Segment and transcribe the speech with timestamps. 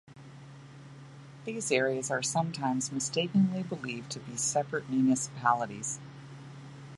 [1.45, 5.99] These areas are sometimes mistakenly believed to be separate municipalities.